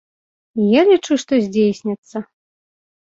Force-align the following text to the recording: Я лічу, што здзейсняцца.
Я 0.69 0.81
лічу, 0.87 1.17
што 1.23 1.39
здзейсняцца. 1.43 2.17